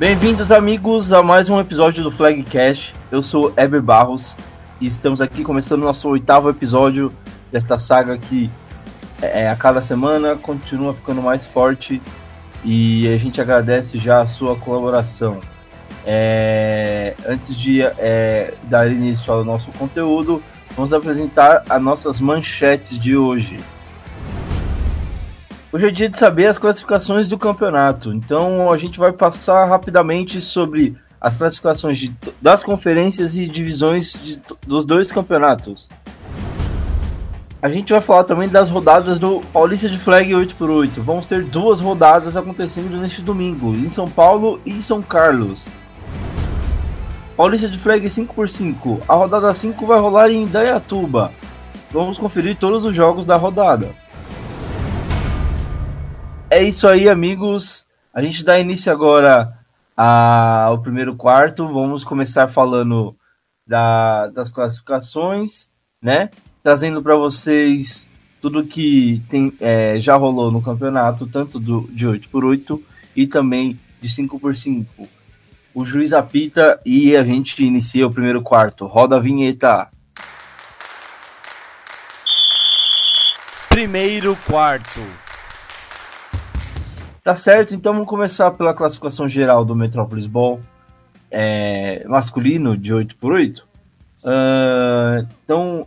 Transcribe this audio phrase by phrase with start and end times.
[0.00, 2.94] Bem-vindos, amigos, a mais um episódio do Flagcast.
[3.12, 4.34] Eu sou Eber Barros
[4.80, 7.12] e estamos aqui começando nosso oitavo episódio
[7.52, 8.50] desta saga que
[9.20, 12.00] é, a cada semana continua ficando mais forte
[12.64, 15.38] e a gente agradece já a sua colaboração.
[16.06, 20.42] É, antes de é, dar início ao nosso conteúdo,
[20.74, 23.58] vamos apresentar as nossas manchetes de hoje.
[25.72, 30.40] Hoje é dia de saber as classificações do campeonato, então a gente vai passar rapidamente
[30.40, 35.88] sobre as classificações de, das conferências e divisões de, dos dois campeonatos.
[37.62, 40.90] A gente vai falar também das rodadas do Paulista de Flag 8x8.
[40.96, 45.68] Vamos ter duas rodadas acontecendo neste domingo, em São Paulo e em São Carlos.
[47.36, 49.02] Paulista de Flag 5x5.
[49.08, 51.30] A rodada 5 vai rolar em Indaiatuba.
[51.92, 53.90] Vamos conferir todos os jogos da rodada.
[56.50, 57.86] É isso aí, amigos.
[58.12, 59.56] A gente dá início agora
[59.96, 61.64] ao primeiro quarto.
[61.68, 63.14] Vamos começar falando
[63.64, 65.68] da, das classificações,
[66.02, 66.28] né?
[66.60, 68.04] trazendo para vocês
[68.42, 72.80] tudo que tem, é, já rolou no campeonato, tanto do, de 8x8
[73.14, 74.86] e também de 5x5.
[75.72, 78.86] O juiz apita e a gente inicia o primeiro quarto.
[78.86, 79.88] Roda a vinheta.
[83.68, 85.29] Primeiro quarto.
[87.30, 90.60] Tá certo, então vamos começar pela classificação geral do Metropolis Ball
[91.30, 93.60] é, masculino de 8x8.
[94.24, 95.86] Uh, então,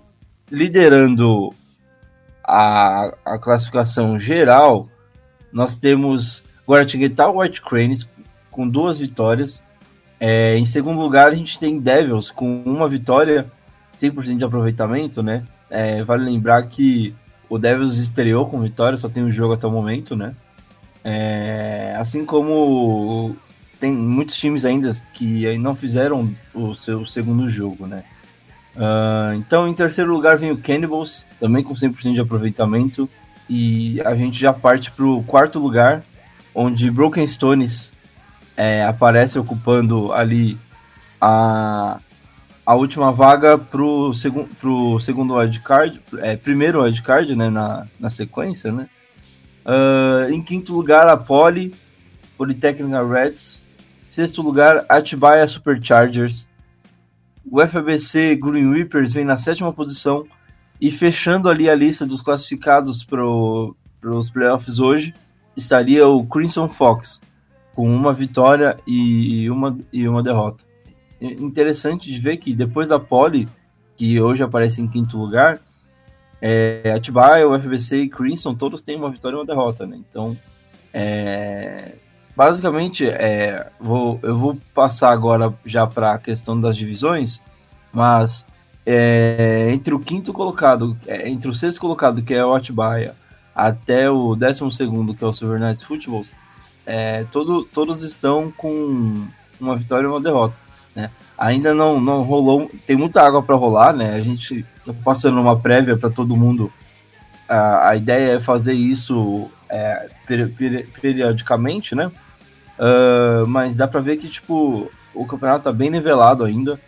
[0.49, 1.53] liderando
[2.41, 4.87] a, a classificação geral,
[5.51, 8.09] nós temos Guaratinguetá White Cranes
[8.49, 9.61] com duas vitórias.
[10.21, 13.51] É, em segundo lugar, a gente tem Devils com uma vitória,
[14.01, 15.43] 100% de aproveitamento, né?
[15.69, 17.13] É, vale lembrar que
[17.49, 20.33] o Devils estreou com vitória, só tem um jogo até o momento, né?
[21.03, 23.35] É, assim como
[23.79, 28.03] tem muitos times ainda que não fizeram o seu segundo jogo, né?
[28.75, 33.09] Uh, então, em terceiro lugar vem o Cannibals, também com 100% de aproveitamento.
[33.49, 36.01] E a gente já parte para o quarto lugar,
[36.55, 37.91] onde Broken Stones
[38.55, 40.57] é, aparece ocupando ali
[41.19, 41.99] a,
[42.65, 44.11] a última vaga para o
[44.59, 48.71] pro segundo wildcard, é, primeiro wildcard né, na, na sequência.
[48.71, 48.87] Né?
[49.65, 51.73] Uh, em quinto lugar, a Poly,
[52.37, 53.63] Polytechnic Reds.
[54.09, 56.47] Sexto lugar, Atibaia Superchargers.
[57.49, 60.25] O FABC Green Reapers vem na sétima posição
[60.79, 65.13] e fechando ali a lista dos classificados para os playoffs hoje,
[65.55, 67.21] estaria o Crimson Fox,
[67.73, 70.63] com uma vitória e uma, e uma derrota.
[71.21, 73.47] Interessante de ver que depois da Pole,
[73.95, 75.59] que hoje aparece em quinto lugar,
[76.45, 79.97] é, Atibaia, o FBC e Crimson, todos têm uma vitória e uma derrota, né?
[79.97, 80.35] Então,
[80.93, 81.93] é,
[82.35, 87.41] basicamente, é, vou, eu vou passar agora já para a questão das divisões,
[87.93, 88.45] mas
[88.85, 93.15] é, entre o quinto colocado, é, entre o sexto colocado, que é o Atibaia,
[93.55, 96.25] até o décimo segundo, que é o Silver Knights Football,
[96.85, 99.25] é, todo, todos estão com
[99.61, 100.55] uma vitória e uma derrota.
[100.93, 101.09] Né?
[101.37, 104.13] Ainda não, não rolou, tem muita água para rolar, né?
[104.13, 104.65] A gente
[105.03, 106.71] passando uma prévia para todo mundo.
[107.47, 110.09] A, a ideia é fazer isso é,
[111.01, 112.11] periodicamente, né?
[112.77, 116.79] Uh, mas dá pra ver que, tipo, o campeonato tá bem nivelado ainda.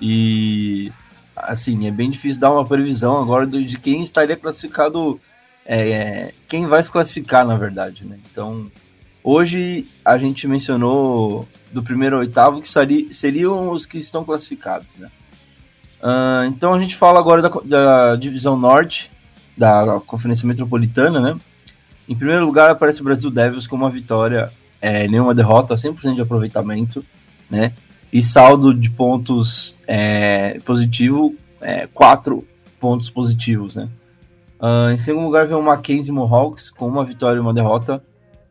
[0.00, 0.92] E,
[1.36, 5.20] assim, é bem difícil dar uma previsão agora de quem estaria classificado.
[5.64, 8.18] É, quem vai se classificar, na verdade, né?
[8.30, 8.70] Então,
[9.22, 14.94] hoje a gente mencionou do primeiro ao oitavo que seria, seriam os que estão classificados,
[14.96, 15.10] né?
[16.02, 19.10] Uh, então a gente fala agora da, da divisão norte
[19.56, 21.38] da Conferência Metropolitana, né?
[22.08, 24.50] Em primeiro lugar aparece o Brasil Devils com uma vitória
[24.80, 27.04] é, nenhuma derrota, 100% de aproveitamento,
[27.50, 27.72] né?
[28.12, 32.44] E saldo de pontos é, positivo, é, 4
[32.80, 33.88] pontos positivos, né?
[34.60, 38.02] Uh, em segundo lugar vem o Mackenzie Mohawks com uma vitória e uma derrota,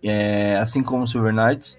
[0.01, 1.77] é, assim como o Silver Knights,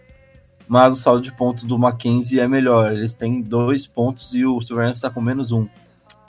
[0.69, 4.61] mas o saldo de pontos do Mackenzie é melhor, eles têm dois pontos e o
[4.61, 5.67] Silver Knights está com menos um.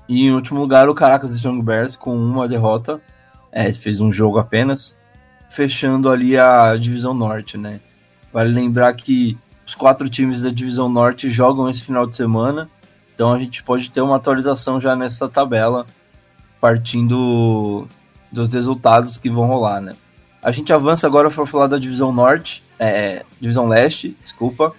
[0.08, 3.02] E em último lugar o Caracas Strong Bears com uma derrota,
[3.52, 4.98] é, fez um jogo apenas,
[5.50, 7.82] fechando ali a divisão norte, né?
[8.32, 9.38] Vale lembrar que
[9.68, 12.70] os quatro times da divisão norte jogam esse final de semana,
[13.14, 15.86] então a gente pode ter uma atualização já nessa tabela,
[16.62, 17.88] partindo
[18.32, 19.96] dos resultados que vão rolar, né?
[20.42, 24.74] A gente avança agora para falar da divisão norte, é, divisão leste, desculpa.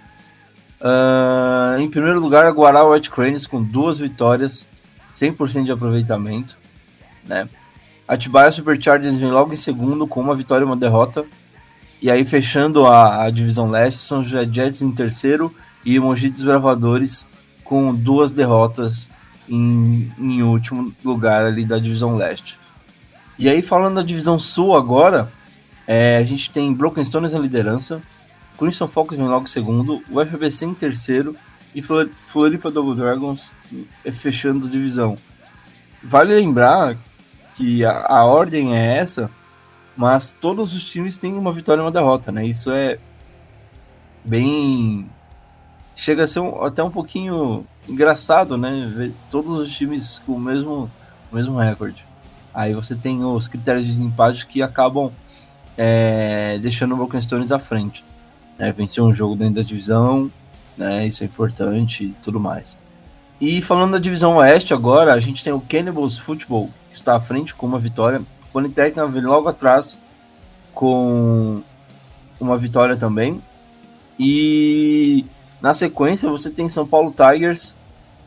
[0.80, 4.66] Uh, em primeiro lugar, a Guará White Cranes com duas vitórias,
[5.14, 6.56] 100% de aproveitamento,
[7.24, 7.46] né?
[8.08, 11.24] Atibaia Superchargers vem logo em segundo com uma vitória e uma derrota.
[12.02, 15.54] E aí, fechando a, a divisão leste, São José Jets em terceiro
[15.84, 17.26] e Mogi Desbravadores
[17.62, 19.08] com duas derrotas
[19.48, 22.58] em, em último lugar ali da divisão leste.
[23.38, 25.30] E aí, falando da divisão sul agora,
[25.92, 28.00] é, a gente tem Broken Stones na liderança,
[28.56, 31.34] Crimson Fox vem logo em segundo, o FBC em terceiro
[31.74, 33.50] e Floripa Double Dragons
[34.12, 35.18] fechando a divisão.
[36.00, 36.96] Vale lembrar
[37.56, 39.28] que a, a ordem é essa,
[39.96, 42.46] mas todos os times têm uma vitória e uma derrota, né?
[42.46, 42.96] Isso é
[44.24, 45.10] bem.
[45.96, 48.88] Chega a ser um, até um pouquinho engraçado, né?
[48.94, 50.88] Ver todos os times com o mesmo,
[51.32, 52.06] o mesmo recorde.
[52.54, 55.10] Aí você tem os critérios de desempate que acabam
[55.76, 58.04] é, deixando o Broken Stones à frente.
[58.58, 58.72] Né?
[58.72, 60.30] Vencer um jogo dentro da divisão,
[60.76, 61.06] né?
[61.06, 62.76] Isso é importante e tudo mais.
[63.40, 67.20] E falando da divisão oeste agora, a gente tem o Cannibals Football, que está à
[67.20, 68.20] frente com uma vitória.
[68.20, 69.98] O Politecnica vem logo atrás
[70.74, 71.62] com
[72.38, 73.40] uma vitória também.
[74.18, 75.24] E
[75.60, 77.74] na sequência você tem São Paulo Tigers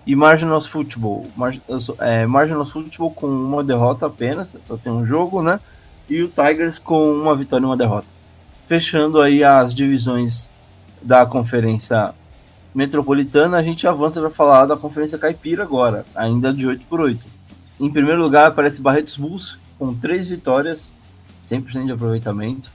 [0.05, 1.27] e Marginals Football.
[1.35, 1.55] Mar
[1.99, 5.59] é, Marginals Football com uma derrota apenas, só tem um jogo, né?
[6.13, 8.05] E o Tigers com uma vitória e uma derrota.
[8.67, 10.47] Fechando aí as divisões
[11.01, 12.13] da conferência
[12.71, 17.19] metropolitana, a gente avança para falar da Conferência Caipira agora, ainda de 8 por 8
[17.79, 20.87] Em primeiro lugar aparece Barretos Bulls com 3 vitórias,
[21.49, 22.69] 100% de aproveitamento.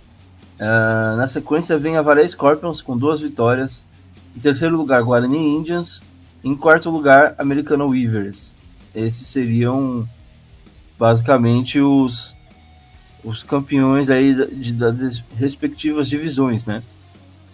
[0.58, 3.84] Uh, na sequência vem a Varé Scorpions com 2 vitórias.
[4.36, 6.02] Em terceiro lugar, Guarani Indians.
[6.42, 8.52] Em quarto lugar, Americano Weavers.
[8.92, 10.08] Esses seriam
[10.98, 12.36] basicamente os,
[13.24, 16.82] os campeões aí de, das respectivas divisões, né?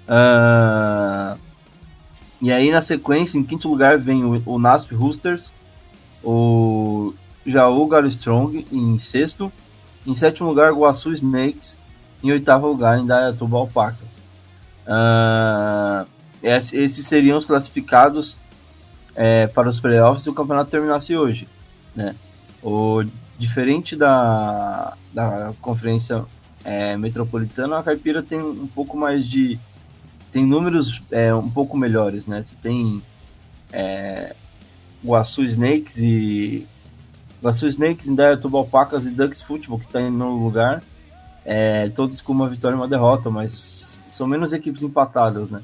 [0.07, 1.39] Uh,
[2.41, 5.53] e aí na sequência, em quinto lugar, vem o, o NASP Roosters,
[6.23, 7.15] o
[7.47, 9.51] Jaú Galo Strong em sexto,
[10.07, 11.79] em sétimo lugar, Guaçu Snakes,
[12.23, 14.21] em oitavo lugar, Indaiatuba Alpacas.
[14.87, 16.07] Uh,
[16.43, 18.37] esses seriam os classificados
[19.15, 21.49] é, para os playoffs se o campeonato terminasse hoje.
[21.95, 22.15] Né?
[22.63, 23.03] O,
[23.39, 26.25] diferente da, da conferência
[26.65, 29.59] é, metropolitana, a Caipira tem um pouco mais de
[30.33, 32.43] tem números é, um pouco melhores, né?
[32.43, 33.03] Você tem
[33.73, 34.35] é,
[35.05, 36.67] Guaçu Snakes e
[37.43, 40.83] Guaçu Snakes, Indaiatuba Alpacas e Ducks Football que está em nono lugar,
[41.45, 45.63] é, todos com uma vitória e uma derrota, mas são menos equipes empatadas, né?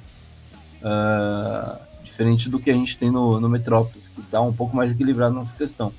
[0.83, 4.91] Uh, diferente do que a gente tem no, no Metrópolis, que está um pouco mais
[4.91, 5.93] equilibrado nessa questão.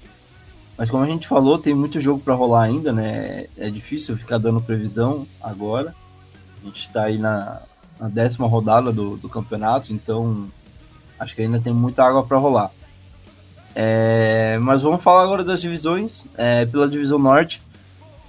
[0.81, 3.45] Mas como a gente falou, tem muito jogo para rolar ainda, né?
[3.55, 5.93] É difícil ficar dando previsão agora.
[6.59, 7.61] A gente está aí na,
[7.99, 10.47] na décima rodada do, do campeonato, então
[11.19, 12.71] acho que ainda tem muita água para rolar.
[13.75, 16.25] É, mas vamos falar agora das divisões.
[16.35, 17.61] É, pela divisão norte,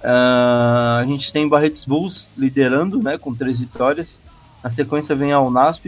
[0.03, 4.19] uh, a gente tem Barretos Bulls liderando, né, com três vitórias.
[4.63, 5.87] Na sequência vem a Unasp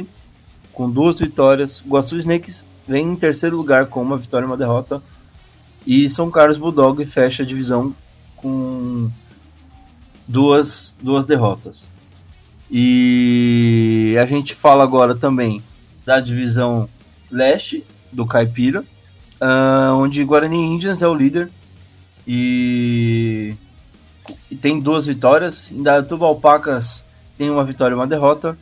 [0.73, 1.83] com duas vitórias.
[1.87, 4.99] Guaçu Snakes vem em terceiro lugar com uma vitória e uma derrota.
[5.85, 7.95] E São Carlos Bulldog fecha a divisão
[8.35, 9.09] com
[10.27, 11.87] duas, duas derrotas.
[12.69, 15.61] E a gente fala agora também
[16.05, 16.89] da divisão
[17.29, 18.81] leste do Caipira,
[19.41, 21.49] uh, onde Guarani Indians é o líder
[22.27, 23.55] e,
[24.49, 25.71] e tem duas vitórias.
[25.71, 27.05] Indaiatuba Alpacas
[27.37, 28.57] tem uma vitória e uma derrota.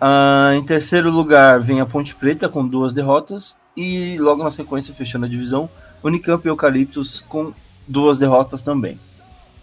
[0.00, 4.94] Uh, em terceiro lugar vem a Ponte Preta com duas derrotas e logo na sequência
[4.94, 5.68] fechando a divisão
[6.02, 7.52] Unicamp e Eucaliptus com
[7.86, 8.98] duas derrotas também.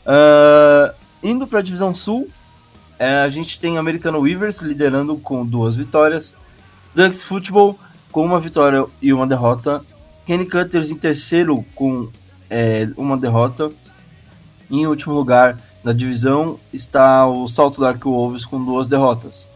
[0.06, 2.28] Uh, indo para a divisão sul,
[2.98, 6.34] é, a gente tem Americano Weavers liderando com duas vitórias.
[6.94, 7.78] Ducks Football
[8.12, 9.82] com uma vitória e uma derrota.
[10.26, 12.10] Kenny Cutters em terceiro com
[12.50, 13.70] é, uma derrota.
[14.72, 19.48] Em último lugar na divisão está o Salto Dark Wolves com duas derrotas.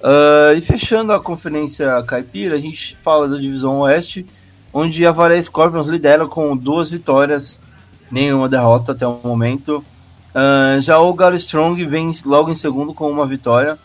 [0.00, 4.26] Uh, e fechando a conferência caipira, a gente fala da divisão oeste,
[4.74, 7.60] onde a Varé Scorpions lidera com duas vitórias,
[8.10, 9.84] nenhuma derrota até o momento.
[10.34, 13.78] Uh, já o Galo Strong vem logo em segundo com uma vitória.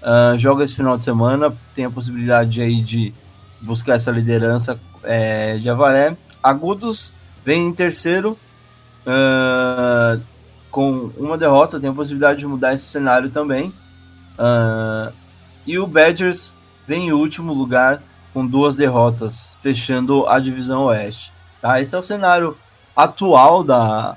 [0.00, 3.12] Uh, joga esse final de semana, tem a possibilidade aí de
[3.60, 6.16] buscar essa liderança é, de Avaré.
[6.40, 7.12] Agudos
[7.44, 8.38] vem em terceiro
[9.04, 10.20] uh,
[10.70, 13.72] com uma derrota, tem a possibilidade de mudar esse cenário também.
[15.66, 16.54] e o Badgers
[16.86, 18.00] vem em último lugar
[18.32, 21.32] com duas derrotas, fechando a divisão oeste.
[21.60, 21.80] Tá?
[21.80, 22.56] Esse é o cenário
[22.96, 24.16] atual da,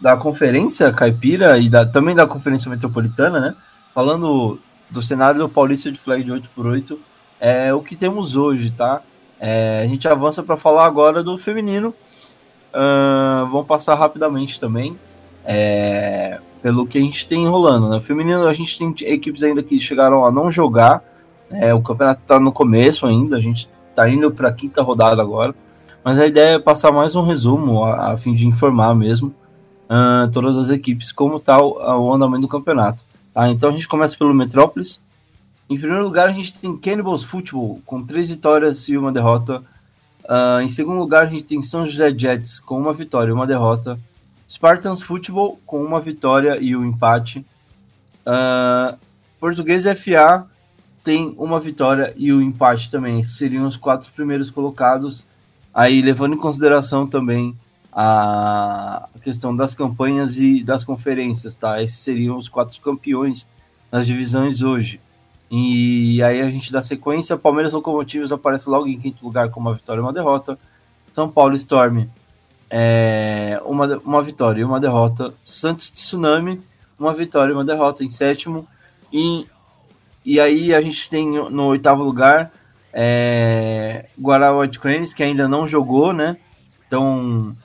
[0.00, 3.54] da conferência caipira e da, também da conferência metropolitana, né?
[3.94, 4.58] Falando
[4.90, 6.98] do cenário do Paulista de Flag de 8x8,
[7.40, 9.02] é o que temos hoje, tá?
[9.40, 11.94] É, a gente avança para falar agora do feminino.
[12.72, 14.96] Uh, vamos passar rapidamente também.
[15.44, 17.88] É, pelo que a gente tem rolando.
[17.88, 18.00] Né?
[18.00, 21.02] Feminino, a gente tem equipes ainda que chegaram a não jogar.
[21.52, 25.20] É, o campeonato está no começo ainda, a gente está indo para a quinta rodada
[25.20, 25.54] agora.
[26.04, 29.34] Mas a ideia é passar mais um resumo a, a fim de informar mesmo
[29.92, 33.04] uh, todas as equipes como está o, o, andamento do campeonato.
[33.32, 33.48] Tá?
[33.48, 35.00] Então a gente começa pelo Metrópolis.
[35.70, 39.62] Em primeiro lugar, a gente tem Cannibals Football com três vitórias e uma derrota.
[40.24, 43.46] Uh, em segundo lugar, a gente tem São José Jets com uma vitória e uma
[43.46, 43.98] derrota.
[44.50, 47.44] Spartans Football com uma vitória e um empate.
[48.26, 48.96] Uh,
[49.40, 50.46] Português FA
[51.04, 53.22] tem uma vitória e um empate também.
[53.22, 55.24] Seriam os quatro primeiros colocados.
[55.74, 57.56] Aí, levando em consideração também
[57.92, 61.82] a questão das campanhas e das conferências, tá?
[61.82, 63.46] Esses seriam os quatro campeões
[63.90, 65.00] nas divisões hoje.
[65.50, 67.36] E aí a gente dá sequência.
[67.36, 70.58] Palmeiras Locomotivos aparece logo em quinto lugar com uma vitória e uma derrota.
[71.12, 72.06] São Paulo Storm
[72.70, 75.34] é, uma, uma vitória e uma derrota.
[75.44, 76.62] Santos Tsunami,
[76.98, 78.66] uma vitória e uma derrota em sétimo.
[79.12, 79.46] E,
[80.24, 82.52] e aí a gente tem no oitavo lugar
[82.92, 86.36] é, Guará White Cranes, que ainda não jogou, né?
[86.86, 87.56] Então,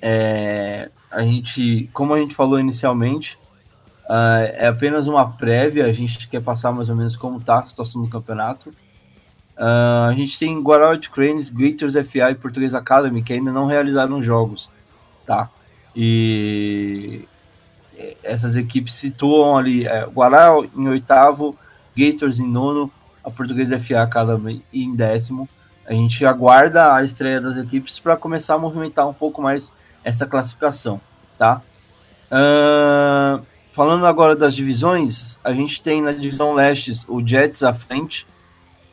[0.00, 3.38] é, a gente, como a gente falou inicialmente,
[4.04, 5.86] uh, é apenas uma prévia.
[5.86, 8.70] A gente quer passar mais ou menos como está a situação do campeonato.
[9.56, 14.22] Uh, a gente tem Guarauid Cranes, Gators FI e Português Academy que ainda não realizaram
[14.22, 14.68] jogos,
[15.24, 15.48] tá?
[15.94, 17.28] E
[18.22, 21.56] essas equipes situam ali é, Guarau em oitavo,
[21.96, 22.90] Gators em nono,
[23.22, 25.48] a Português FA Academy em décimo.
[25.86, 29.72] A gente aguarda a estreia das equipes para começar a movimentar um pouco mais
[30.02, 31.00] essa classificação,
[31.38, 31.62] tá?
[32.30, 38.26] Uh, falando agora das divisões, a gente tem na divisão leste o Jets à frente,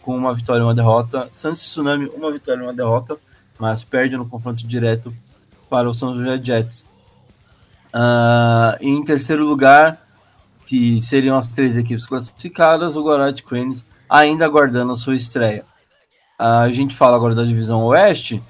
[0.01, 1.29] com uma vitória e uma derrota.
[1.31, 3.17] Santos Tsunami, uma vitória e uma derrota,
[3.59, 5.13] mas perde no confronto direto
[5.69, 6.85] para o São José Jets.
[7.93, 10.01] Uh, em terceiro lugar,
[10.71, 15.65] que seriam as três equipes classificadas, o Gorati Cranes ainda aguardando a sua estreia.
[16.39, 18.41] A gente fala agora da divisão oeste,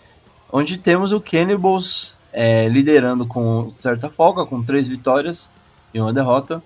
[0.51, 5.50] onde temos o Cannibals é, liderando com certa folga, com três vitórias
[5.92, 6.62] e uma derrota.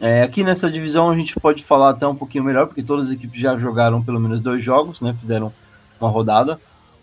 [0.00, 3.14] É, aqui nessa divisão a gente pode falar até um pouquinho melhor, porque todas as
[3.14, 5.14] equipes já jogaram pelo menos dois jogos, né?
[5.20, 5.52] Fizeram
[6.00, 6.58] uma rodada.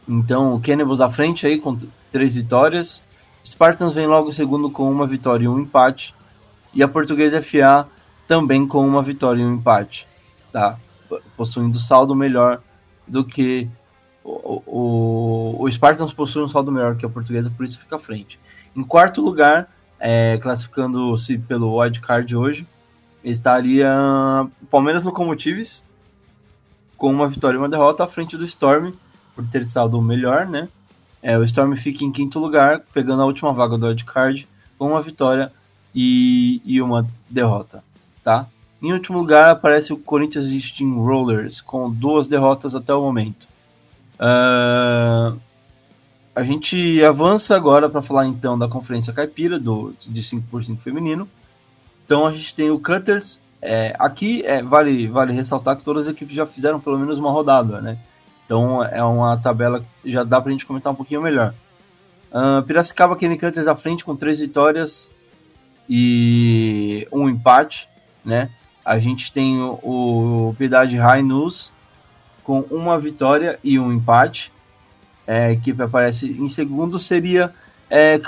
[0.09, 1.77] Então o Cannibals à frente aí com
[2.11, 3.03] três vitórias.
[3.45, 6.15] Spartans vem logo em segundo com uma vitória e um empate.
[6.75, 7.87] E a Portuguesa FA
[8.27, 10.07] também com uma vitória e um empate.
[10.51, 10.77] Tá?
[11.37, 12.61] Possuindo saldo melhor
[13.07, 13.67] do que
[14.23, 17.99] o, o, o Spartans possui um saldo melhor que a Portuguesa, por isso fica à
[17.99, 18.39] frente.
[18.75, 22.67] Em quarto lugar, é, classificando-se pelo wildcard hoje,
[23.23, 23.89] estaria
[24.69, 25.83] Palmeiras Locomotives
[26.97, 28.91] com uma vitória e uma derrota à frente do Storm,
[29.35, 30.67] por ter saldo melhor, né?
[31.21, 35.01] É, o Storm fica em quinto lugar, pegando a última vaga do wildcard, com uma
[35.01, 35.51] vitória
[35.95, 37.81] e, e uma derrota,
[38.23, 38.47] tá?
[38.81, 43.47] Em último lugar aparece o Corinthians Steamrollers, com duas derrotas até o momento.
[44.15, 45.39] Uh,
[46.35, 51.27] a gente avança agora para falar então da Conferência Caipira, do, de 5x5 feminino.
[52.05, 53.39] Então a gente tem o Cutters.
[53.61, 57.31] É, aqui é, vale, vale ressaltar que todas as equipes já fizeram pelo menos uma
[57.31, 57.97] rodada, né?
[58.45, 61.53] Então é uma tabela que já dá pra gente comentar um pouquinho melhor.
[62.31, 65.09] Uh, Piracicaba Kenny Cutters à frente com três vitórias
[65.89, 67.87] e um empate,
[68.23, 68.49] né?
[68.83, 71.73] A gente tem o, Piedade News
[72.43, 74.51] com uma vitória e um empate.
[75.25, 77.51] É, a equipe aparece em segundo seria
[77.89, 78.19] é,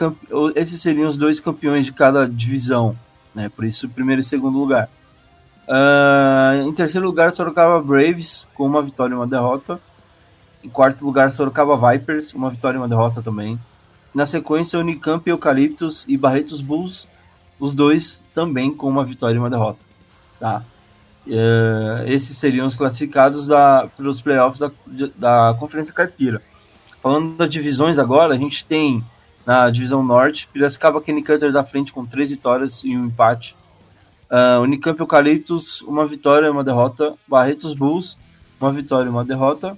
[0.56, 2.98] esses seriam os dois campeões de cada divisão
[3.38, 3.50] né?
[3.56, 4.90] Por isso, primeiro e segundo lugar.
[5.68, 9.80] Uh, em terceiro lugar, Sorocaba Braves, com uma vitória e uma derrota.
[10.64, 13.60] Em quarto lugar, Sorocaba Vipers, uma vitória e uma derrota também.
[14.12, 17.08] Na sequência, Unicamp, Eucaliptus e Barretos Bulls,
[17.60, 19.80] os dois também com uma vitória e uma derrota.
[20.40, 20.64] Tá?
[21.26, 24.72] Uh, esses seriam os classificados da, pelos playoffs da,
[25.16, 26.42] da Conferência Carpira.
[27.02, 29.04] Falando das divisões agora, a gente tem
[29.46, 30.48] na divisão norte.
[30.52, 33.56] Piracicaba Kenny Cutters à frente com três vitórias e um empate.
[34.30, 37.14] Uh, Unicamp Eucaliptus, uma vitória e uma derrota.
[37.28, 38.18] Barretos Bulls,
[38.60, 39.78] uma vitória e uma derrota.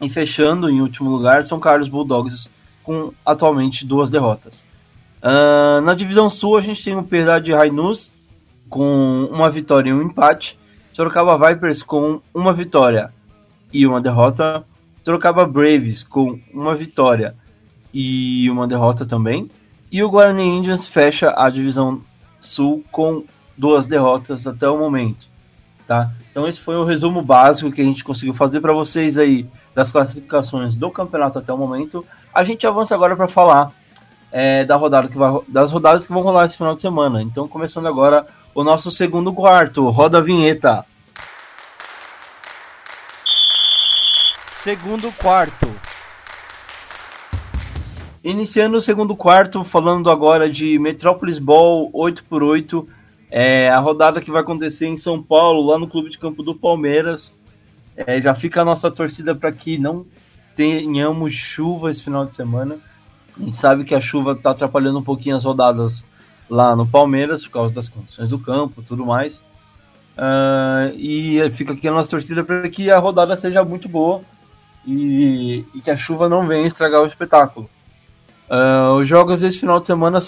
[0.00, 2.50] E fechando em último lugar, São Carlos Bulldogs,
[2.82, 4.64] com atualmente duas derrotas.
[5.24, 8.12] Uh, na divisão sul, a gente tem o Piedade Rainus,
[8.68, 10.58] com uma vitória e um empate.
[10.92, 13.10] Sorocaba Vipers, com uma vitória
[13.72, 14.62] e uma derrota.
[15.02, 17.34] Sorocaba Braves, com uma vitória
[17.92, 19.50] e uma derrota também.
[19.90, 22.02] E o Guarani Indians fecha a divisão
[22.40, 23.24] sul com
[23.56, 25.26] duas derrotas até o momento.
[25.86, 26.10] Tá?
[26.30, 29.90] Então esse foi o resumo básico que a gente conseguiu fazer para vocês aí das
[29.90, 32.04] classificações do campeonato até o momento.
[32.32, 33.72] A gente avança agora para falar
[34.36, 37.22] é, da rodada que vai, das rodadas que vão rolar esse final de semana.
[37.22, 39.88] Então, começando agora o nosso segundo quarto.
[39.90, 40.84] Roda a vinheta.
[44.56, 45.70] Segundo quarto.
[48.24, 52.88] Iniciando o segundo quarto, falando agora de Metrópolis Ball 8x8,
[53.30, 56.56] é a rodada que vai acontecer em São Paulo, lá no Clube de Campo do
[56.56, 57.38] Palmeiras.
[57.96, 60.04] É, já fica a nossa torcida para que não
[60.56, 62.80] tenhamos chuva esse final de semana.
[63.38, 66.04] A gente sabe que a chuva está atrapalhando um pouquinho as rodadas
[66.48, 69.36] lá no Palmeiras, por causa das condições do campo tudo mais.
[70.16, 74.20] Uh, e fica aqui a nossa torcida para que a rodada seja muito boa
[74.86, 77.68] e, e que a chuva não venha estragar o espetáculo.
[78.48, 80.20] Uh, os jogos desse final de semana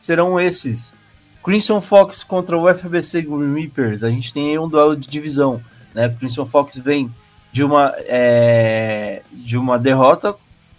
[0.00, 0.94] serão esses.
[1.42, 4.02] Crimson Fox contra o FBC Green Reapers.
[4.02, 5.60] A gente tem aí um duelo de divisão.
[5.92, 6.08] Né?
[6.08, 7.12] Crimson Fox vem
[7.52, 10.34] de uma, é, de uma derrota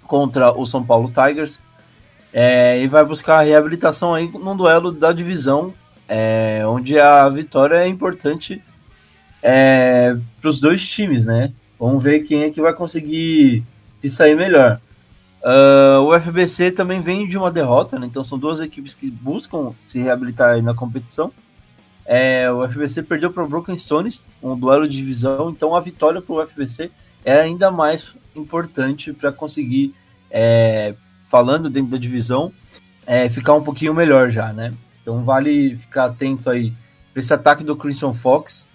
[0.08, 1.60] contra o São Paulo Tigers
[2.38, 5.74] é, e vai buscar a reabilitação aí num duelo da divisão,
[6.06, 8.62] é, onde a vitória é importante
[9.42, 11.54] é, para os dois times, né?
[11.80, 13.64] Vamos ver quem é que vai conseguir
[14.02, 14.82] se sair melhor.
[15.42, 18.08] Uh, o FBC também vem de uma derrota, né?
[18.08, 21.32] então são duas equipes que buscam se reabilitar na competição.
[22.06, 26.22] É, o FBC perdeu para o Broken Stones, um duelo de divisão, então a vitória
[26.22, 26.92] para o FBC
[27.24, 29.94] é ainda mais importante para conseguir,
[30.30, 30.96] é,
[31.36, 32.52] falando dentro da divisão,
[33.06, 34.74] é, ficar um pouquinho melhor já, né?
[35.02, 36.74] Então vale ficar atento aí
[37.12, 38.68] para esse ataque do Crimson Fox,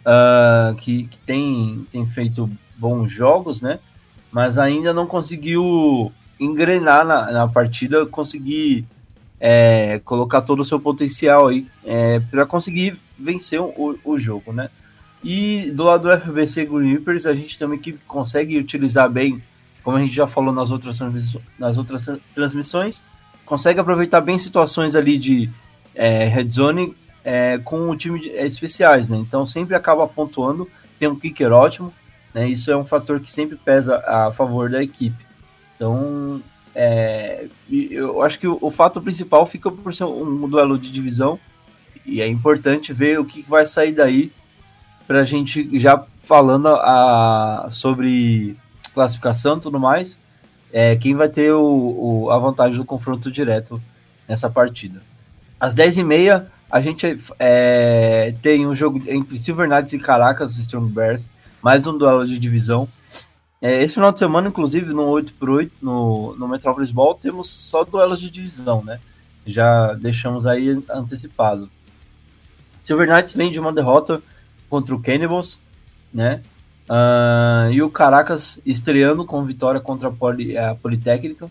[0.00, 3.78] uh, que, que tem, tem feito bons jogos, né?
[4.36, 8.84] mas ainda não conseguiu engrenar na, na partida, conseguir
[9.40, 14.68] é, colocar todo o seu potencial aí é, para conseguir vencer o, o jogo, né?
[15.24, 19.08] E do lado do FBC Green Reapers, a gente tem uma equipe que consegue utilizar
[19.10, 19.42] bem,
[19.86, 20.98] como a gente já falou nas outras,
[21.56, 23.00] nas outras transmissões,
[23.44, 25.48] consegue aproveitar bem situações ali de
[25.94, 29.16] é, red zone é, com o time de, é, especiais, né?
[29.16, 30.68] Então sempre acaba pontuando,
[30.98, 31.94] tem um kicker ótimo,
[32.34, 32.48] né?
[32.48, 35.24] Isso é um fator que sempre pesa a favor da equipe.
[35.76, 36.42] Então,
[36.74, 40.90] é, eu acho que o, o, fato principal fica por ser um, um, duelo de
[40.90, 41.38] divisão
[42.04, 44.32] e é importante ver o que vai sair daí
[45.06, 48.56] para a gente já falando a, sobre
[48.96, 50.18] classificação e tudo mais,
[50.72, 53.80] é, quem vai ter o, o, a vantagem do confronto direto
[54.26, 55.02] nessa partida.
[55.60, 61.28] Às 10h30 a gente é, tem um jogo entre Silver Knights e Caracas Strong Bears
[61.62, 62.88] mais um duelo de divisão.
[63.60, 68.20] É, esse final de semana, inclusive, no 8x8, no, no Metropolis Ball, temos só duelos
[68.20, 68.98] de divisão, né?
[69.46, 71.68] Já deixamos aí antecipado.
[72.80, 74.22] Silver Knights vem de uma derrota
[74.70, 75.60] contra o Cannibals,
[76.12, 76.40] né?
[76.88, 81.48] Uh, e o Caracas estreando com vitória contra a, Poli, a Politécnica.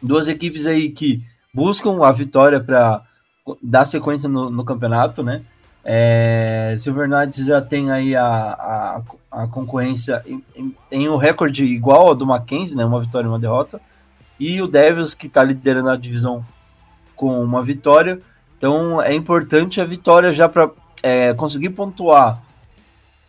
[0.00, 1.22] Duas equipes aí que
[1.52, 3.02] buscam a vitória para
[3.60, 5.42] dar sequência no, no campeonato, né?
[5.84, 6.76] É,
[7.44, 12.76] já tem aí a, a, a concorrência em, em, um recorde igual ao do Mackenzie,
[12.76, 13.80] né, uma vitória e uma derrota.
[14.38, 16.44] E o Devils, que está liderando a divisão
[17.16, 18.20] com uma vitória.
[18.56, 20.70] Então é importante a vitória já para
[21.02, 22.40] é, conseguir pontuar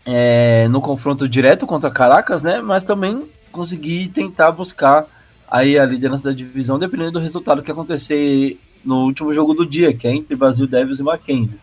[0.06, 2.62] é, no confronto direto contra Caracas, né?
[2.62, 5.06] Mas também conseguir tentar buscar
[5.50, 9.94] aí a liderança da divisão, dependendo do resultado que acontecer no último jogo do dia,
[9.94, 11.60] que é entre Brasil Devils e Mackenzie.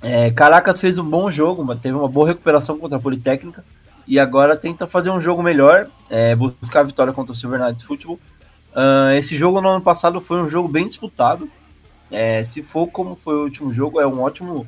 [0.00, 3.64] É, Caracas fez um bom jogo, teve uma boa recuperação contra a Politécnica
[4.06, 7.84] e agora tenta fazer um jogo melhor, é, buscar a vitória contra o Silver Knights
[7.84, 8.18] Futebol.
[8.74, 11.48] Uh, esse jogo no ano passado foi um jogo bem disputado.
[12.10, 14.66] É, se for como foi o último jogo, é um ótimo,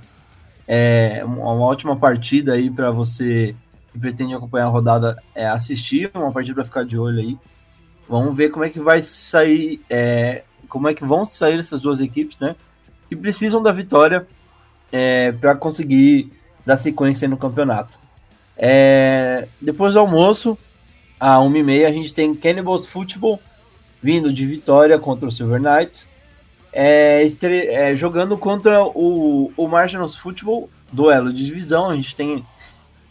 [0.66, 3.54] é, uma ótima partida aí para você
[3.92, 7.38] que pretende acompanhar a rodada é, assistir, uma partida para ficar de olho aí.
[8.08, 12.00] Vamos ver como é que vai sair, é, como é que vão sair essas duas
[12.00, 12.56] equipes, né?
[13.08, 14.26] Que precisam da vitória
[14.90, 16.32] é, para conseguir
[16.64, 17.98] dar sequência no campeonato.
[18.56, 20.58] É, depois do almoço,
[21.18, 23.40] a 1h30, a gente tem Cannibals Football
[24.02, 26.06] vindo de vitória contra o Silver Knights.
[26.76, 31.88] É, é, jogando contra o, o Marginals Football, duelo de divisão.
[31.88, 32.44] A gente tem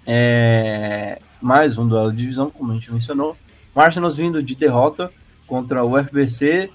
[0.05, 3.37] é, mais um duelo de divisão, como a gente mencionou.
[3.73, 5.09] Marginals vindo de derrota
[5.47, 6.69] contra o FBC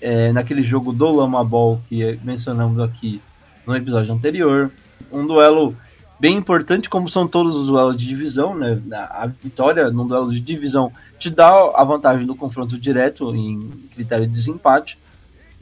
[0.00, 3.22] é, naquele jogo do Lama Ball que mencionamos aqui
[3.64, 4.72] no episódio anterior.
[5.12, 5.76] Um duelo
[6.18, 8.82] bem importante, como são todos os duelos de divisão, né?
[8.92, 13.60] A vitória num duelo de divisão te dá a vantagem do confronto direto em
[13.94, 14.98] critério de desempate.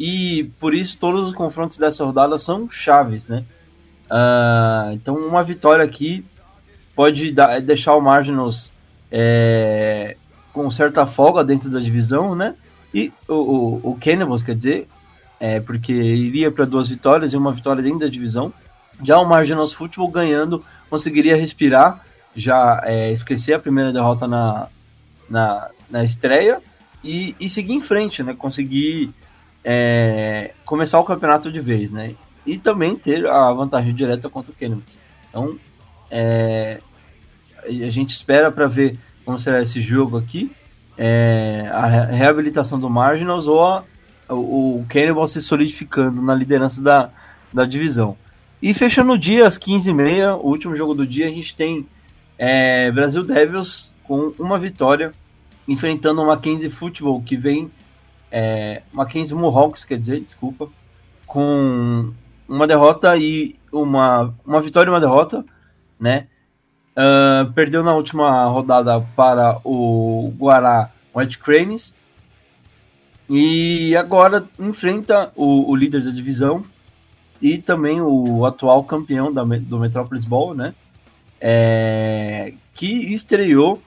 [0.03, 3.45] E por isso todos os confrontos dessa rodada são chaves, né?
[4.11, 6.25] Uh, então uma vitória aqui
[6.97, 8.73] pode dar, deixar o Marginals
[9.13, 10.17] é,
[10.55, 12.55] com certa folga dentro da divisão, né?
[12.95, 14.89] E o, o, o Cannibals, quer dizer,
[15.39, 18.51] é, porque iria para duas vitórias e uma vitória dentro da divisão.
[19.05, 22.03] Já o Marginals Football ganhando conseguiria respirar,
[22.35, 24.67] já é, esquecer a primeira derrota na,
[25.29, 26.63] na, na estreia
[27.05, 28.35] e, e seguir em frente, né?
[28.35, 29.13] Conseguir
[29.65, 32.15] é, começar o campeonato de vez, né?
[32.47, 34.85] E também ter a vantagem direta contra o Cannabis.
[35.29, 35.57] Então,
[36.11, 36.81] é,
[37.65, 40.51] a gente espera para ver como será esse jogo aqui,
[40.97, 43.85] é, a reabilitação do Marginals ou a,
[44.29, 47.11] o, o Cannibal se solidificando na liderança da,
[47.53, 48.17] da divisão.
[48.63, 51.87] E fechando o dia, às 15h30, o último jogo do dia, a gente tem
[52.37, 55.13] é, Brasil Devils com uma vitória,
[55.67, 57.71] enfrentando o Mackenzie Football, que vem.
[58.31, 60.69] É, Mackenzie Mohawks, quer dizer, desculpa,
[61.27, 62.13] com
[62.49, 65.45] uma derrota e uma, uma vitória e uma derrota,
[65.99, 66.27] né?
[66.91, 71.95] Uh, perdeu na última rodada para o Guará White Cranes.
[73.29, 76.65] E agora enfrenta o, o líder da divisão,
[77.41, 80.75] e também o atual campeão da, do Metropolis Ball, né?
[81.41, 83.81] É, que estreou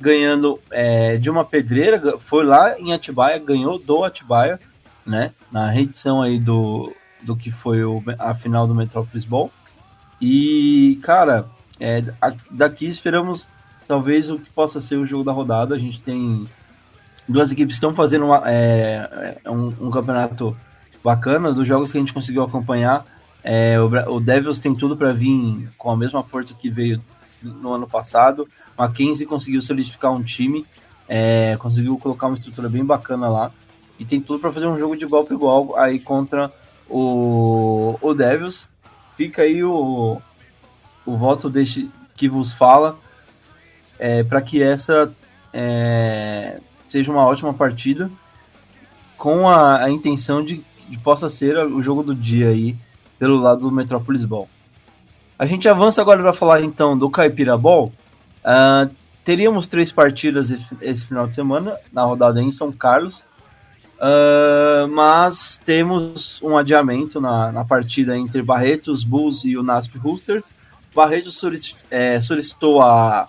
[0.00, 4.58] ganhando é, de uma pedreira, foi lá em Atibaia, ganhou do Atibaia,
[5.04, 5.32] né?
[5.52, 9.50] Na reedição aí do, do que foi o, a final do Metropolis Ball.
[10.20, 11.46] E, cara,
[11.78, 12.02] é,
[12.50, 13.46] daqui esperamos
[13.86, 15.74] talvez o que possa ser o jogo da rodada.
[15.74, 16.46] A gente tem
[17.28, 20.56] duas equipes que estão fazendo uma, é, é um, um campeonato
[21.04, 23.04] bacana dos jogos que a gente conseguiu acompanhar.
[23.42, 27.00] É, o, o, Devils tem tudo para vir com a mesma força que veio
[27.42, 28.48] no ano passado.
[28.76, 30.66] Mackenzie conseguiu solidificar um time,
[31.08, 33.52] é, conseguiu colocar uma estrutura bem bacana lá
[33.98, 36.50] e tem tudo para fazer um jogo de igual para igual aí contra
[36.88, 38.68] o, o Devils.
[39.16, 40.20] Fica aí o,
[41.04, 42.98] o voto deste que vos fala
[43.98, 45.12] é, para que essa
[45.52, 48.10] é, seja uma ótima partida
[49.16, 52.74] com a, a intenção de que possa ser o jogo do dia aí
[53.18, 54.48] pelo lado do Metropolis Ball.
[55.40, 57.90] A gente avança agora para falar então do Caipira Ball.
[58.44, 63.24] Uh, teríamos três partidas esse final de semana na rodada em São Carlos,
[63.96, 70.44] uh, mas temos um adiamento na, na partida entre Barretos Bulls e o Nasp Roosters.
[70.94, 71.42] Barretos
[71.90, 73.26] é, solicitou a,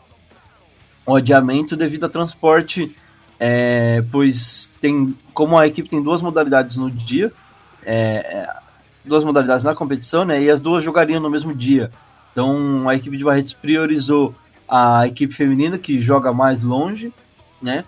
[1.06, 2.94] o adiamento devido a transporte,
[3.40, 7.32] é, pois tem como a equipe tem duas modalidades no dia,
[7.86, 8.50] é,
[9.04, 10.42] duas modalidades na competição, né?
[10.42, 11.92] E as duas jogariam no mesmo dia.
[12.32, 14.34] Então a equipe de Barretos priorizou
[14.68, 17.14] a equipe feminina que joga mais longe,
[17.62, 17.84] né?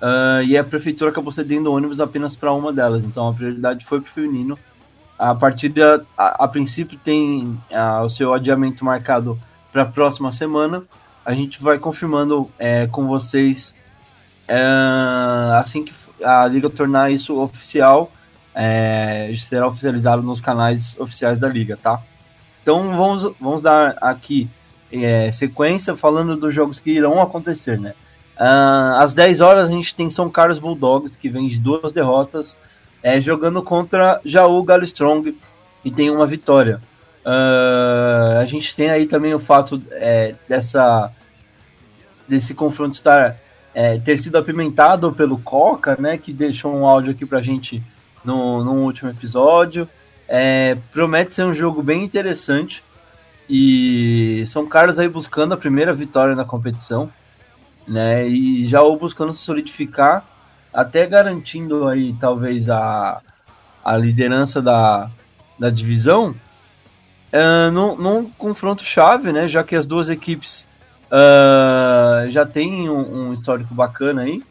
[0.00, 3.04] Uh, e a prefeitura acabou cedendo ônibus apenas para uma delas.
[3.04, 4.58] Então a prioridade foi para o feminino.
[5.18, 9.38] A partida, a, a princípio, tem a, o seu adiamento marcado
[9.72, 10.82] para a próxima semana.
[11.24, 13.74] A gente vai confirmando é, com vocês
[14.48, 14.58] é,
[15.58, 18.10] assim que a liga tornar isso oficial
[18.54, 22.00] é, será oficializado nos canais oficiais da liga, tá?
[22.62, 24.48] Então vamos, vamos dar aqui
[24.92, 27.94] é, sequência falando dos jogos que irão acontecer, né?
[28.40, 32.56] Uh, às 10 horas a gente tem São Carlos Bulldogs, que vem de duas derrotas,
[33.02, 35.36] é, jogando contra Jaú Strong
[35.84, 36.80] e tem uma vitória.
[37.24, 41.12] Uh, a gente tem aí também o fato é, dessa
[42.26, 43.36] desse confronto estar
[43.74, 47.82] é, ter sido apimentado pelo Coca, né, que deixou um áudio aqui pra gente
[48.24, 49.88] no, no último episódio.
[50.28, 52.82] É, promete ser um jogo bem interessante.
[53.48, 57.10] E são caras aí buscando a primeira vitória na competição.
[57.88, 60.24] Né, e já ou buscando se solidificar,
[60.72, 63.20] até garantindo aí talvez a,
[63.84, 65.10] a liderança da,
[65.58, 66.34] da divisão,
[67.32, 70.66] é, num, num confronto chave, né, já que as duas equipes
[71.10, 74.42] uh, já têm um, um histórico bacana aí.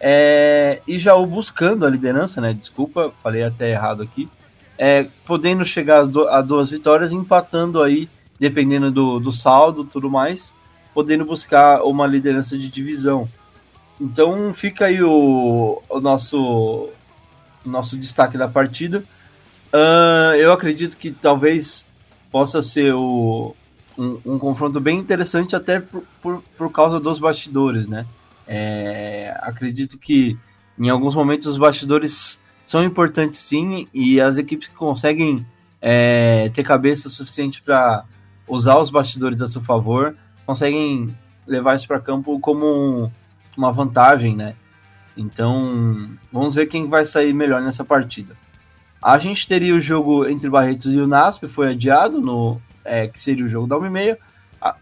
[0.00, 2.52] É, e Jaú buscando a liderança, né?
[2.52, 4.28] Desculpa, falei até errado aqui.
[4.76, 8.08] É, podendo chegar a duas vitórias, empatando aí,
[8.38, 10.52] dependendo do, do saldo tudo mais,
[10.94, 13.28] podendo buscar uma liderança de divisão.
[14.00, 16.38] Então fica aí o, o nosso,
[17.66, 19.02] o nosso destaque da partida.
[19.72, 21.84] Uh, eu acredito que talvez
[22.30, 23.54] possa ser o,
[23.98, 28.06] um, um confronto bem interessante, até por, por, por causa dos bastidores, né?
[28.48, 30.38] É, acredito que
[30.78, 35.46] em alguns momentos os bastidores são importantes sim, e as equipes que conseguem
[35.80, 38.04] é, ter cabeça suficiente para
[38.46, 41.14] usar os bastidores a seu favor conseguem
[41.46, 43.10] levar isso para campo como um,
[43.56, 44.54] uma vantagem, né?
[45.14, 48.34] Então, vamos ver quem vai sair melhor nessa partida.
[49.02, 53.20] A gente teria o jogo entre Barretos e o NASP, foi adiado, no, é, que
[53.20, 54.16] seria o jogo da 1h30,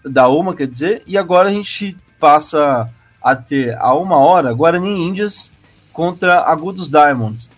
[0.04, 2.88] da uma, quer dizer, e agora a gente passa
[3.26, 5.50] a ter a uma hora Guarani Índias
[5.92, 7.50] contra Agudos Diamonds.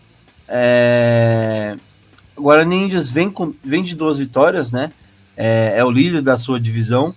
[0.48, 1.76] É...
[2.34, 4.90] Guarani Índias vem, com, vem de duas vitórias, né?
[5.36, 7.14] É, é o líder da sua divisão.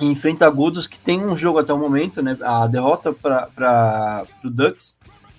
[0.00, 2.34] E enfrenta Agudos, que tem um jogo até o momento, né?
[2.40, 4.96] A derrota para o Ducks,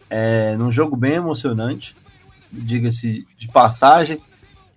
[0.08, 1.96] é, num jogo bem emocionante,
[2.54, 4.22] diga-se de passagem.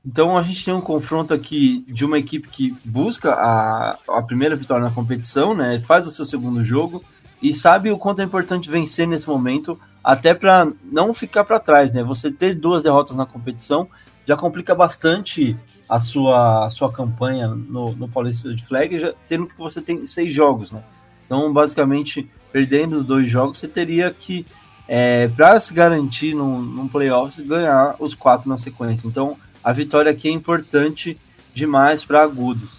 [0.02, 4.56] Então a gente tem um confronto aqui de uma equipe que busca a, a primeira
[4.56, 5.82] vitória na competição, né?
[5.86, 7.04] Faz o seu segundo jogo
[7.42, 11.92] e sabe o quanto é importante vencer nesse momento, até para não ficar para trás,
[11.92, 12.02] né?
[12.02, 13.88] Você ter duas derrotas na competição
[14.26, 15.56] já complica bastante
[15.88, 20.06] a sua, a sua campanha no, no Paulista de Flag, já, sendo que você tem
[20.06, 20.82] seis jogos, né?
[21.24, 24.44] Então, basicamente, perdendo dois jogos, você teria que,
[24.86, 29.06] é, para se garantir num, num playoffs, ganhar os quatro na sequência.
[29.06, 31.18] Então, a vitória aqui é importante
[31.54, 32.78] demais para Agudos.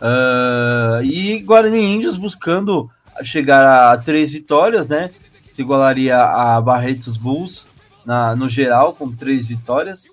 [0.00, 2.88] Uh, e Guarani Índios buscando
[3.22, 5.10] chegar a três vitórias, né?
[5.52, 7.66] Se igualaria a Barretos Bulls
[8.04, 10.06] na, no geral, com três vitórias.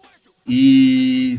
[0.48, 1.38] E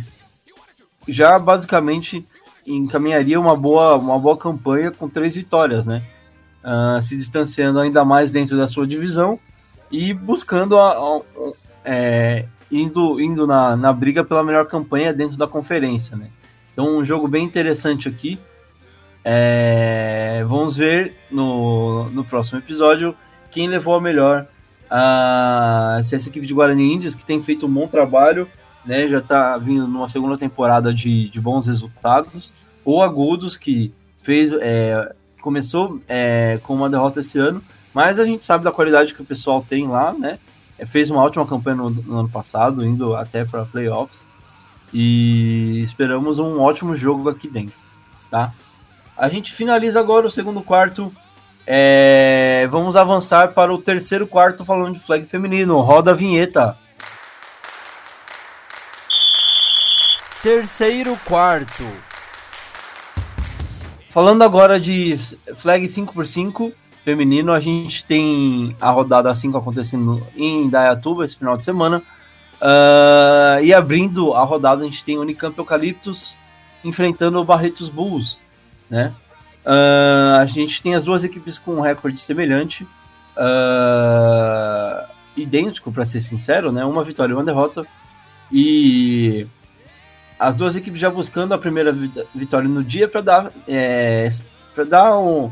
[1.06, 2.26] já basicamente
[2.66, 6.02] encaminharia uma boa, uma boa campanha com três vitórias, né?
[6.64, 9.38] Uh, se distanciando ainda mais dentro da sua divisão
[9.90, 11.22] e buscando a, a, a,
[11.84, 16.28] é, indo, indo na, na briga pela melhor campanha dentro da conferência, né?
[16.72, 18.38] Então um jogo bem interessante aqui.
[19.28, 23.12] É, vamos ver no, no próximo episódio
[23.50, 24.46] quem levou a melhor
[26.04, 28.48] se essa equipe de Guarani Índias, que tem feito um bom trabalho,
[28.84, 32.52] né, já está vindo numa segunda temporada de, de bons resultados,
[32.84, 37.60] ou Agudos, que fez é, começou é, com uma derrota esse ano,
[37.92, 40.38] mas a gente sabe da qualidade que o pessoal tem lá, né?
[40.78, 44.24] É, fez uma ótima campanha no, no ano passado, indo até para playoffs.
[44.92, 47.74] E esperamos um ótimo jogo aqui dentro,
[48.30, 48.52] tá?
[49.16, 51.10] A gente finaliza agora o segundo quarto.
[51.66, 55.80] É, vamos avançar para o terceiro quarto falando de flag feminino.
[55.80, 56.76] Roda a vinheta.
[60.42, 61.82] Terceiro quarto.
[64.10, 65.18] Falando agora de
[65.56, 66.72] flag 5x5
[67.04, 72.02] feminino, a gente tem a rodada 5 acontecendo em Dayatuba esse final de semana.
[72.60, 76.34] Uh, e abrindo a rodada, a gente tem Unicamp Eucaliptus
[76.84, 78.38] enfrentando o Barretos Bulls
[78.90, 79.12] né?
[79.66, 82.84] Uh, a gente tem as duas equipes com um recorde semelhante,
[83.36, 86.84] uh, idêntico para ser sincero, né?
[86.84, 87.84] Uma vitória e uma derrota.
[88.50, 89.46] E
[90.38, 91.92] as duas equipes já buscando a primeira
[92.34, 94.30] vitória no dia para dar, é,
[94.74, 95.50] para dar um,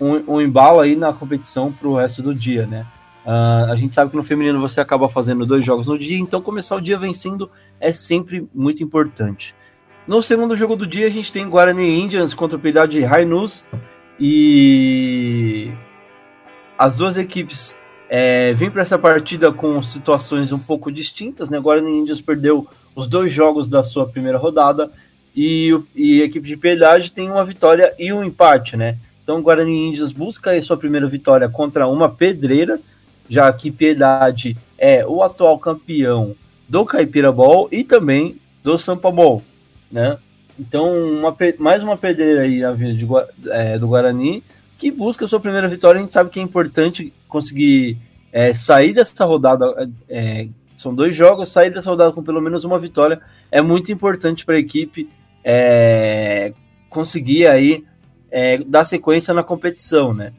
[0.00, 2.86] um, um, embalo aí na competição para o resto do dia, né?
[3.24, 6.42] Uh, a gente sabe que no feminino você acaba fazendo dois jogos no dia, então
[6.42, 9.54] começar o dia vencendo é sempre muito importante.
[10.06, 13.64] No segundo jogo do dia, a gente tem Guarani Indians contra o Piedade Rainus.
[14.18, 15.70] E
[16.76, 17.76] as duas equipes
[18.10, 21.48] é, vêm para essa partida com situações um pouco distintas.
[21.48, 21.60] Né?
[21.60, 24.90] Guarani Indians perdeu os dois jogos da sua primeira rodada.
[25.36, 28.76] E, e a equipe de Piedade tem uma vitória e um empate.
[28.76, 28.98] Né?
[29.22, 32.80] Então, Guarani Indians busca sua primeira vitória contra uma pedreira,
[33.28, 36.34] já que Piedade é o atual campeão
[36.68, 39.42] do Caipira Ball e também do Sampa Ball
[39.92, 40.18] né?
[40.58, 43.06] Então, uma, mais uma pedreira aí a vida de,
[43.50, 44.42] é, do Guarani,
[44.78, 46.00] que busca sua primeira vitória.
[46.00, 47.98] A gente sabe que é importante conseguir
[48.32, 49.88] é, sair dessa rodada.
[50.08, 53.20] É, são dois jogos, sair dessa rodada com pelo menos uma vitória
[53.52, 55.08] é muito importante para a equipe
[55.44, 56.54] é,
[56.88, 57.84] conseguir aí
[58.30, 60.32] é, dar sequência na competição, né?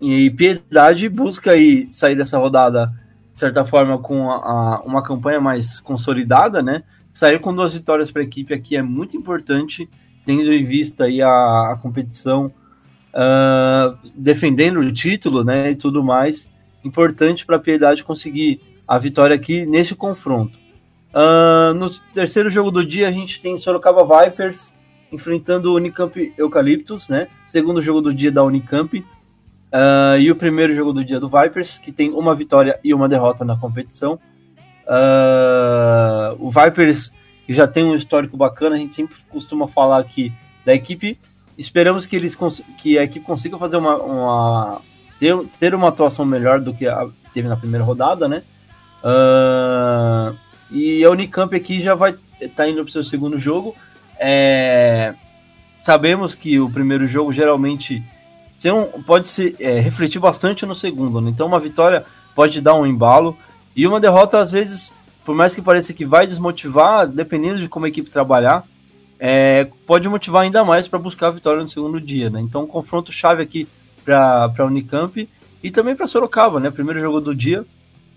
[0.00, 2.86] E Piedade busca aí sair dessa rodada,
[3.34, 6.82] de certa forma, com a, a, uma campanha mais consolidada, né?
[7.12, 9.88] Sair com duas vitórias para a equipe aqui é muito importante,
[10.24, 12.52] tendo em vista aí a, a competição,
[13.12, 16.50] uh, defendendo o título, né, e tudo mais.
[16.84, 20.58] Importante para a Piedade conseguir a vitória aqui nesse confronto.
[21.14, 24.74] Uh, no terceiro jogo do dia a gente tem Sorocaba Vipers
[25.12, 27.28] enfrentando o Unicamp Eucaliptus, né?
[27.46, 28.98] Segundo jogo do dia da Unicamp.
[28.98, 33.08] Uh, e o primeiro jogo do dia do Vipers, que tem uma vitória e uma
[33.08, 34.18] derrota na competição.
[34.86, 37.12] Uh, o Vipers
[37.48, 40.32] já tem um histórico bacana, a gente sempre costuma falar aqui
[40.64, 41.18] da equipe.
[41.56, 42.36] Esperamos que eles
[42.78, 44.80] que a equipe consiga fazer uma, uma
[45.18, 48.42] ter, ter uma atuação melhor do que a, teve na primeira rodada, né?
[49.02, 50.36] Uh,
[50.70, 53.74] e a Unicamp aqui já vai estar tá indo para o seu segundo jogo.
[54.18, 55.14] É,
[55.80, 58.02] sabemos que o primeiro jogo geralmente
[58.66, 61.30] um, pode se é, refletir bastante no segundo, né?
[61.30, 63.36] então uma vitória pode dar um embalo.
[63.74, 64.92] E uma derrota, às vezes,
[65.24, 68.64] por mais que pareça que vai desmotivar, dependendo de como a equipe trabalhar,
[69.18, 72.28] é, pode motivar ainda mais para buscar a vitória no segundo dia.
[72.28, 72.40] Né?
[72.40, 73.68] Então, um confronto chave aqui
[74.04, 75.28] para a Unicamp
[75.62, 76.70] e também para Sorocaba, né?
[76.70, 77.64] Primeiro jogo do dia.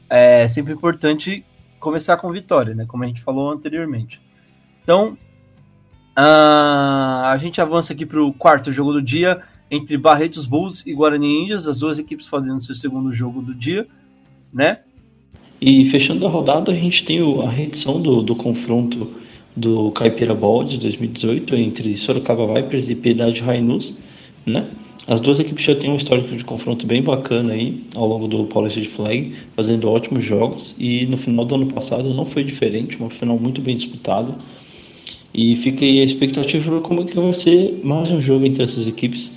[0.09, 1.45] é sempre importante
[1.79, 2.85] começar com vitória, né?
[2.87, 4.19] Como a gente falou anteriormente.
[4.81, 5.17] Então,
[6.17, 10.93] uh, a gente avança aqui para o quarto jogo do dia entre Barretos Bulls e
[10.93, 13.87] Guarani Índias, as duas equipes fazendo seu segundo jogo do dia,
[14.51, 14.79] né?
[15.67, 19.15] E fechando a rodada, a gente tem a reedição do, do confronto
[19.55, 23.97] do Caipira Ball de 2018 entre Sorocaba Vipers e Piedade Rainus,
[24.45, 24.69] né?
[25.07, 28.43] As duas equipes já têm um histórico de confronto bem bacana aí ao longo do
[28.45, 32.97] Paulista de Flag, fazendo ótimos jogos e no final do ano passado não foi diferente,
[32.97, 34.35] uma final muito bem disputada.
[35.33, 38.85] E fica aí a expectativa para como que vai ser mais um jogo entre essas
[38.85, 39.31] equipes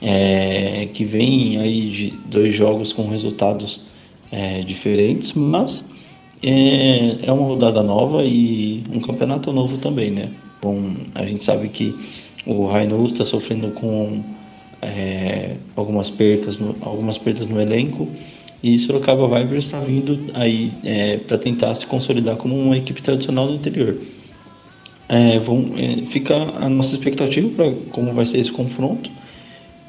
[0.00, 3.80] é, que vem aí de dois jogos com resultados
[4.32, 5.84] é, diferentes, mas
[6.42, 10.30] é, é uma rodada nova e um campeonato novo também, né?
[10.60, 11.94] Bom, a gente sabe que
[12.46, 14.22] o Rainu está sofrendo com
[14.80, 18.08] é, algumas perdas, no, algumas perdas no elenco
[18.62, 23.48] e Sorocaba Vipers está vindo aí é, para tentar se consolidar como uma equipe tradicional
[23.48, 23.98] do interior.
[25.08, 29.10] É, vão, é, fica a nossa expectativa para como vai ser esse confronto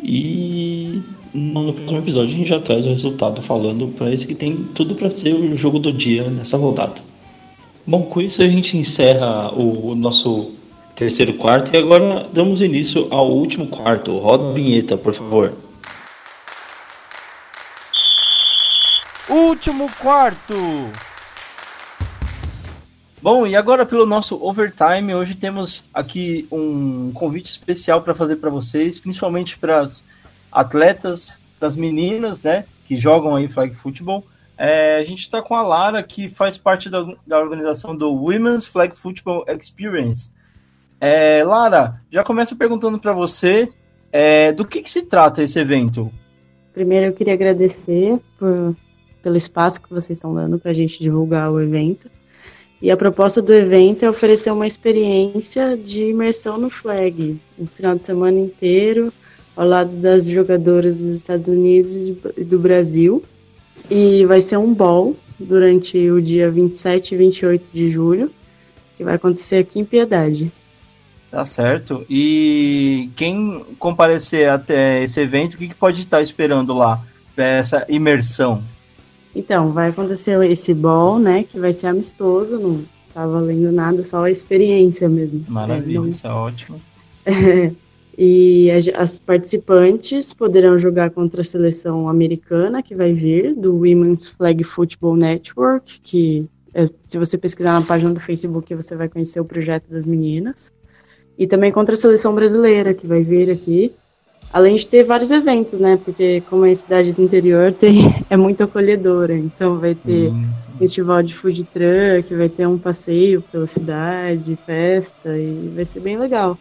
[0.03, 1.01] e
[1.33, 4.93] no próximo episódio a gente já traz o resultado falando para esse que tem tudo
[4.95, 7.01] para ser o jogo do dia nessa rodada.
[7.85, 10.51] Bom, com isso a gente encerra o nosso
[10.95, 14.17] terceiro quarto e agora damos início ao último quarto.
[14.19, 15.53] Roda a vinheta, por favor.
[19.27, 20.53] Último quarto.
[23.21, 28.49] Bom, e agora pelo nosso overtime, hoje temos aqui um convite especial para fazer para
[28.49, 30.03] vocês, principalmente para as
[30.53, 34.25] atletas, das meninas, né, que jogam aí flag football.
[34.57, 38.65] É, a gente está com a Lara, que faz parte da, da organização do Women's
[38.65, 40.31] Flag Football Experience.
[41.01, 43.65] É, Lara, já começo perguntando para você
[44.11, 46.11] é, do que, que, se trata esse evento.
[46.71, 48.75] Primeiro, eu queria agradecer por,
[49.21, 52.09] pelo espaço que vocês estão dando para a gente divulgar o evento.
[52.81, 57.95] E a proposta do evento é oferecer uma experiência de imersão no flag, um final
[57.95, 59.11] de semana inteiro,
[59.55, 63.23] ao lado das jogadoras dos Estados Unidos e do Brasil.
[63.89, 68.31] E vai ser um ball durante o dia 27 e 28 de julho,
[68.97, 70.51] que vai acontecer aqui em Piedade.
[71.29, 72.05] Tá certo.
[72.09, 77.03] E quem comparecer até esse evento, o que, que pode estar esperando lá
[77.35, 78.63] para essa imersão?
[79.35, 84.23] Então, vai acontecer esse ball, né, que vai ser amistoso, não tá valendo nada, só
[84.23, 85.43] a experiência mesmo.
[85.47, 86.07] Maravilha, é, não...
[86.07, 86.81] isso é ótimo.
[88.17, 94.63] E as participantes poderão jogar contra a seleção americana que vai vir, do Women's Flag
[94.63, 99.45] Football Network, que é, se você pesquisar na página do Facebook você vai conhecer o
[99.45, 100.71] projeto das meninas.
[101.37, 103.91] E também contra a seleção brasileira que vai vir aqui.
[104.51, 105.97] Além de ter vários eventos, né?
[105.97, 109.35] Porque como é cidade do interior, tem, é muito acolhedora.
[109.35, 110.31] Então vai ter
[110.77, 116.17] festival de food truck, vai ter um passeio pela cidade, festa, e vai ser bem
[116.17, 116.57] legal.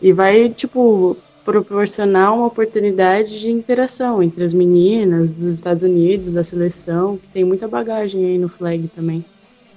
[0.00, 6.42] E vai, tipo, proporcionar uma oportunidade de interação entre as meninas dos Estados Unidos, da
[6.42, 9.24] seleção, que tem muita bagagem aí no flag também.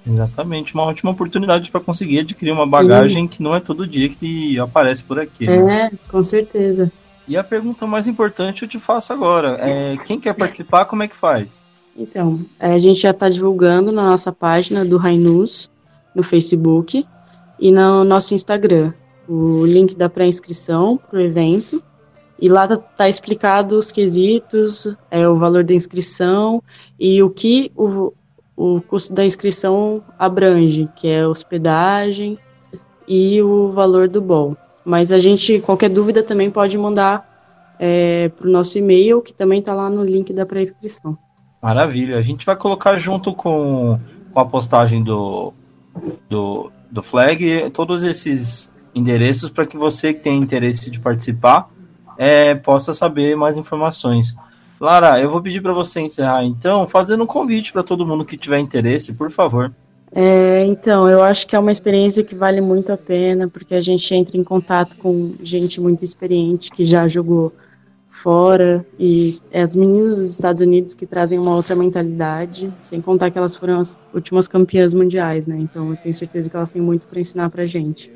[0.07, 3.27] Exatamente, uma ótima oportunidade para conseguir adquirir uma bagagem Sim.
[3.27, 5.45] que não é todo dia que aparece por aqui.
[5.45, 5.91] É, né?
[6.09, 6.91] com certeza.
[7.27, 11.07] E a pergunta mais importante eu te faço agora: é, quem quer participar, como é
[11.07, 11.61] que faz?
[11.95, 15.69] Então, a gente já está divulgando na nossa página do Rainus,
[16.15, 17.05] no Facebook
[17.59, 18.93] e no nosso Instagram
[19.29, 21.83] o link da pré-inscrição para o evento.
[22.41, 26.63] E lá tá, tá, explicado os quesitos, é, o valor da inscrição
[26.99, 28.13] e o que o,
[28.55, 32.39] o custo da inscrição abrange, que é hospedagem
[33.07, 34.57] e o valor do bol.
[34.85, 39.59] Mas a gente, qualquer dúvida também pode mandar é, para o nosso e-mail, que também
[39.59, 41.17] está lá no link da pré-inscrição.
[41.61, 42.17] Maravilha.
[42.17, 43.99] A gente vai colocar junto com,
[44.31, 45.53] com a postagem do,
[46.29, 51.67] do, do Flag todos esses endereços para que você que tem interesse de participar
[52.17, 54.35] é, possa saber mais informações.
[54.79, 58.37] Lara, eu vou pedir para você encerrar então, fazendo um convite para todo mundo que
[58.37, 59.71] tiver interesse, por favor.
[60.11, 63.81] É, então, eu acho que é uma experiência que vale muito a pena, porque a
[63.81, 67.53] gente entra em contato com gente muito experiente que já jogou
[68.07, 73.29] fora e é as meninas dos Estados Unidos que trazem uma outra mentalidade, sem contar
[73.31, 75.57] que elas foram as últimas campeãs mundiais, né?
[75.57, 78.11] Então, eu tenho certeza que elas têm muito para ensinar para gente.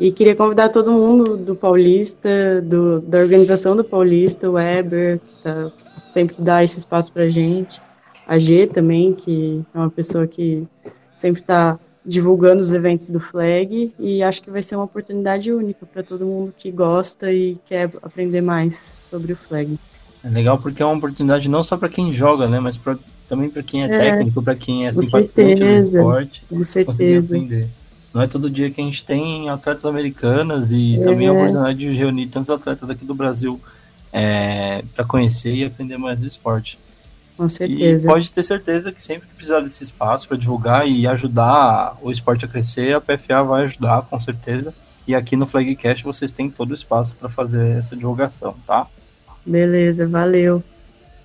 [0.00, 5.70] E queria convidar todo mundo do Paulista, do, da organização do Paulista, o Weber, tá,
[6.10, 7.82] sempre dá esse espaço pra gente.
[8.26, 10.66] A G também, que é uma pessoa que
[11.14, 15.84] sempre está divulgando os eventos do Flag e acho que vai ser uma oportunidade única
[15.84, 19.78] para todo mundo que gosta e quer aprender mais sobre o Flag.
[20.24, 22.98] É legal porque é uma oportunidade não só para quem joga, né, mas para
[23.28, 27.36] também para quem é, é, técnico, para quem é simpatizante do esporte, com certeza.
[27.36, 27.68] aprender.
[28.12, 31.04] Não é todo dia que a gente tem atletas americanas e é.
[31.04, 33.60] também a oportunidade de reunir tantos atletas aqui do Brasil
[34.12, 36.78] é, para conhecer e aprender mais do esporte.
[37.36, 38.06] Com certeza.
[38.06, 42.10] E pode ter certeza que sempre que precisar desse espaço para divulgar e ajudar o
[42.10, 44.74] esporte a crescer, a PFA vai ajudar, com certeza.
[45.06, 48.86] E aqui no Flagcast vocês têm todo o espaço para fazer essa divulgação, tá?
[49.46, 50.62] Beleza, valeu.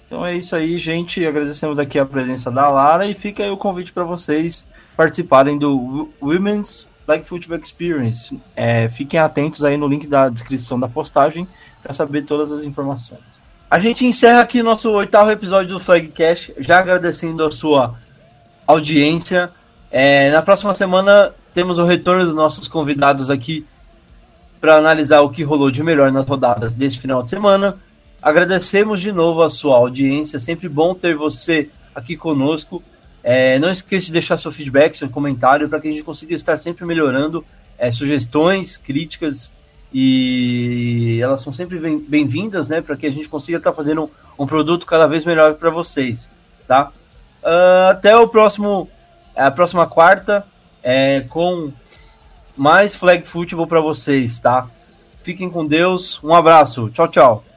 [0.07, 1.25] Então é isso aí, gente.
[1.25, 4.65] Agradecemos aqui a presença da Lara e fica aí o convite para vocês
[4.95, 8.39] participarem do Women's Flag Football Experience.
[8.55, 11.47] É, fiquem atentos aí no link da descrição da postagem
[11.83, 13.21] para saber todas as informações.
[13.69, 17.95] A gente encerra aqui nosso oitavo episódio do Flagcast, já agradecendo a sua
[18.65, 19.51] audiência.
[19.91, 23.65] É, na próxima semana temos o retorno dos nossos convidados aqui
[24.59, 27.77] para analisar o que rolou de melhor nas rodadas desse final de semana.
[28.21, 32.81] Agradecemos de novo a sua audiência, sempre bom ter você aqui conosco.
[33.27, 36.59] É, não esqueça de deixar seu feedback, seu comentário, para que a gente consiga estar
[36.59, 37.43] sempre melhorando.
[37.75, 39.51] É, sugestões, críticas
[39.91, 44.45] e elas são sempre bem-vindas, né, para que a gente consiga estar fazendo um, um,
[44.45, 46.29] produto cada vez melhor para vocês,
[46.67, 46.91] tá?
[47.41, 48.89] Uh, até o próximo,
[49.35, 50.45] a próxima quarta,
[50.83, 51.71] é, com
[52.55, 54.67] mais flag football para vocês, tá?
[55.23, 57.54] Fiquem com Deus, um abraço, tchau, tchau.